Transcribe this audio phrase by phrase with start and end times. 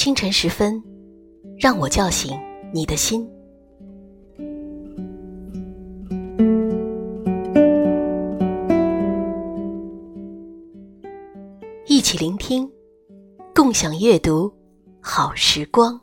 [0.00, 0.80] 清晨时分，
[1.58, 2.30] 让我叫醒
[2.72, 3.28] 你的心。
[11.88, 12.70] 一起聆听，
[13.52, 14.48] 共享阅读，
[15.00, 16.00] 好时光。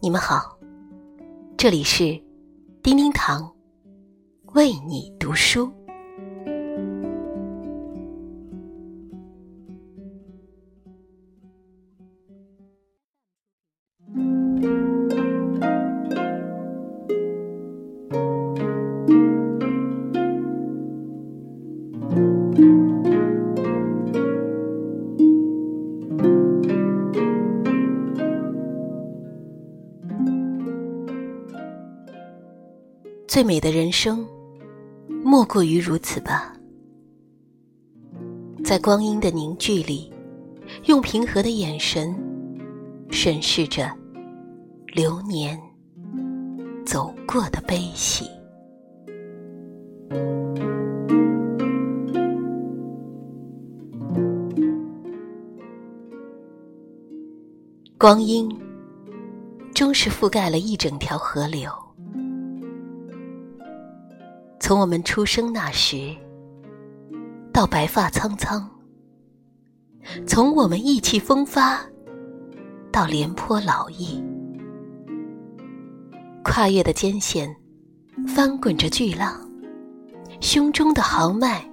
[0.00, 0.58] 你们好，
[1.56, 2.04] 这里是
[2.82, 3.50] 叮叮堂，
[4.56, 5.70] 为你读书。
[33.28, 34.26] 最美的人生，
[35.28, 36.54] 莫过于如此吧。
[38.64, 40.08] 在光阴的凝聚里，
[40.84, 42.14] 用平和的眼神
[43.10, 43.90] 审视着
[44.94, 45.60] 流年
[46.86, 48.24] 走过的悲喜。
[57.98, 58.48] 光阴
[59.74, 61.68] 终是覆盖了一整条河流。
[64.66, 66.12] 从我们出生那时，
[67.52, 68.68] 到白发苍苍；
[70.26, 71.78] 从我们意气风发，
[72.90, 74.20] 到廉颇老矣。
[76.42, 77.48] 跨越的艰险，
[78.26, 79.40] 翻滚着巨浪，
[80.40, 81.64] 胸中的豪迈，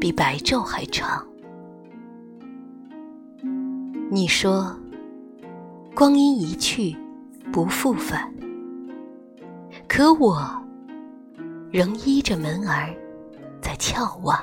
[0.00, 1.26] 比白昼还长。
[4.08, 4.72] 你说，
[5.96, 6.96] 光阴一去
[7.52, 8.32] 不复返，
[9.88, 10.48] 可我。
[11.70, 12.94] 仍依着门儿，
[13.60, 14.38] 在眺望。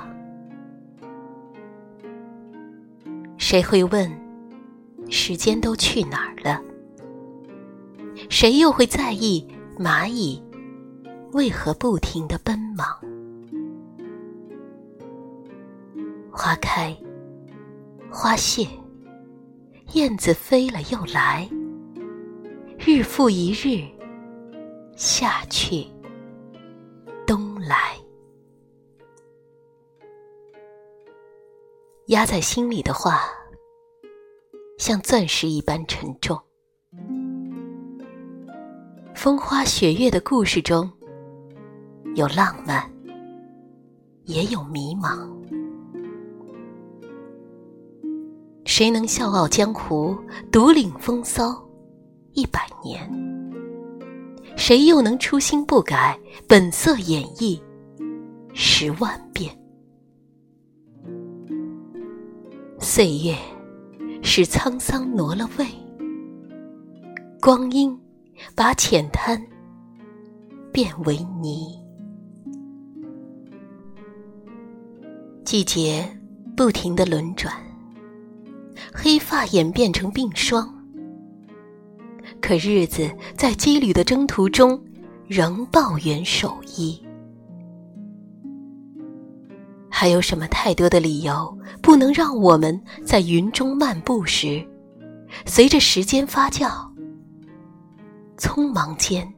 [3.36, 4.10] 谁会问，
[5.08, 6.60] 时间都去哪儿了？
[8.30, 9.46] 谁又会在意
[9.78, 10.42] 蚂蚁
[11.32, 12.86] 为何不停的奔忙？
[16.30, 16.96] 花开，
[18.10, 18.68] 花谢，
[19.94, 21.48] 燕子飞了又来，
[22.78, 23.84] 日复一日，
[24.96, 25.86] 夏去。
[27.58, 27.96] 来，
[32.06, 33.22] 压在心里的话，
[34.78, 36.40] 像钻石一般沉重。
[39.14, 40.90] 风花雪月的故事中，
[42.14, 42.90] 有浪漫，
[44.24, 45.28] 也有迷茫。
[48.64, 50.16] 谁能笑傲江湖，
[50.52, 51.66] 独领风骚
[52.32, 53.35] 一百年？
[54.54, 57.60] 谁又能初心不改，本色演绎
[58.54, 59.56] 十万遍？
[62.78, 63.34] 岁月
[64.22, 65.66] 使沧桑挪了位，
[67.40, 67.98] 光阴
[68.54, 69.40] 把浅滩
[70.72, 71.78] 变为泥，
[75.44, 76.06] 季节
[76.56, 77.52] 不停的轮转，
[78.94, 80.75] 黑发演变成鬓霜。
[82.46, 84.80] 可日子在羁旅的征途中，
[85.26, 86.96] 仍抱元守一。
[89.90, 94.64] 还有什么太多的理由，不能让我们在云中漫步时，
[95.44, 96.70] 随着时间发酵，
[98.38, 99.28] 匆忙间，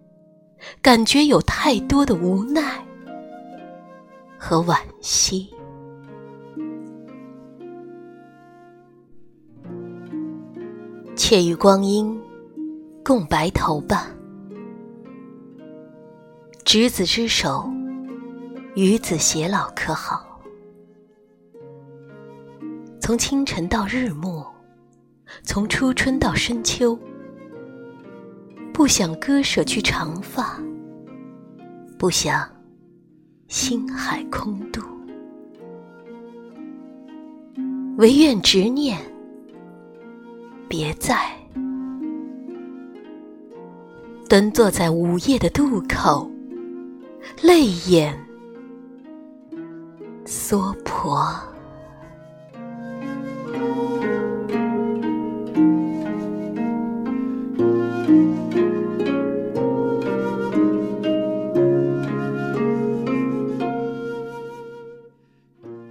[0.82, 2.84] 感觉有太多的无奈
[4.36, 5.48] 和惋惜。
[11.16, 12.14] 且与光阴。
[13.08, 14.06] 共白头吧，
[16.62, 17.66] 执子之手，
[18.76, 20.42] 与子偕老，可好？
[23.00, 24.44] 从清晨到日暮，
[25.42, 26.98] 从初春到深秋，
[28.74, 30.60] 不想割舍去长发，
[31.98, 32.46] 不想
[33.46, 34.82] 心海空渡，
[37.96, 39.00] 唯愿执念
[40.68, 41.37] 别在。
[44.28, 46.30] 蹲坐在午夜的渡口，
[47.40, 48.14] 泪眼
[50.26, 51.34] 娑婆。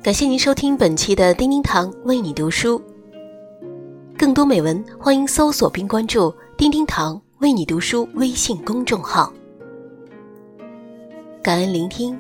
[0.04, 2.80] 感谢您收听本期的叮叮堂为你读书。
[4.16, 7.20] 更多美文，欢迎搜索并关注叮叮堂。
[7.40, 9.32] 为你读书微信公众号。
[11.44, 12.20] 感恩聆听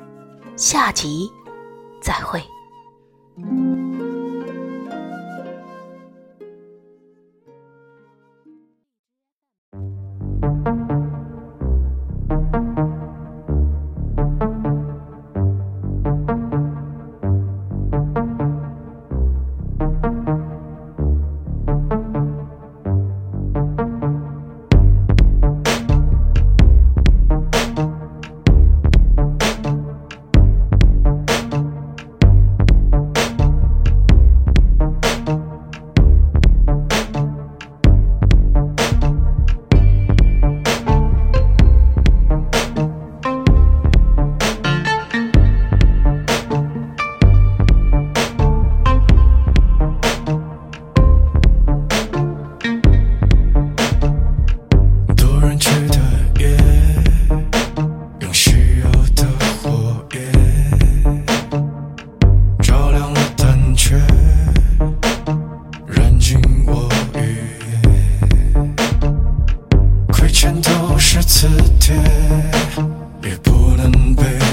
[0.55, 1.27] 下集
[1.99, 2.39] 再会。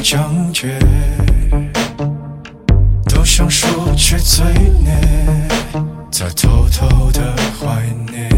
[0.05, 0.79] 将也，
[3.09, 4.45] 都想说去嘴
[4.85, 5.49] 脸，
[6.13, 8.34] 在偷偷的怀念。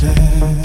[0.00, 0.57] there